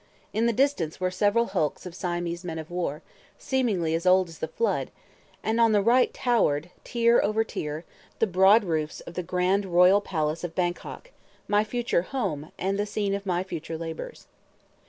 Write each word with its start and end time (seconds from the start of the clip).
In 0.33 0.47
the 0.47 0.51
distance 0.51 0.99
were 0.99 1.11
several 1.11 1.45
hulks 1.49 1.85
of 1.85 1.93
Siamese 1.93 2.43
men 2.43 2.57
of 2.57 2.71
war, 2.71 3.03
seemingly 3.37 3.93
as 3.93 4.07
old 4.07 4.29
as 4.29 4.39
the 4.39 4.47
flood; 4.47 4.89
and 5.43 5.61
on 5.61 5.73
the 5.73 5.81
right 5.83 6.11
towered, 6.11 6.71
tier 6.83 7.21
over 7.23 7.43
tier, 7.43 7.85
the 8.17 8.25
broad 8.25 8.63
roofs 8.63 9.01
of 9.01 9.13
the 9.13 9.21
grand 9.21 9.63
Royal 9.67 10.01
Palace 10.01 10.43
of 10.43 10.55
Bangkok, 10.55 11.11
my 11.47 11.63
future 11.63 12.01
"home" 12.01 12.51
and 12.57 12.79
the 12.79 12.87
scene 12.87 13.13
of 13.13 13.27
my 13.27 13.43
future 13.43 13.77
labors. 13.77 14.25